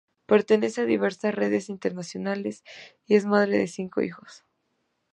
[0.31, 2.63] Pertenece a diversas redes internacionales
[3.05, 4.43] y es madre de cinco hijos.